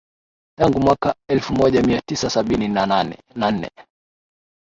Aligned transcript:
tangu 0.59 0.79
mwaka 0.79 1.15
elfu 1.29 1.53
moja 1.53 1.81
mia 1.83 2.01
tisa 2.01 2.29
sabini 2.29 2.67
na 2.67 3.05
nne 3.51 3.71